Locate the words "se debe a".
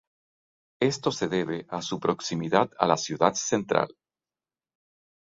1.11-1.83